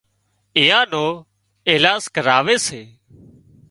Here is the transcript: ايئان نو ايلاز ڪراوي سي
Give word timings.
ايئان 0.59 0.85
نو 0.93 1.05
ايلاز 1.69 2.03
ڪراوي 2.15 2.57
سي 2.67 2.81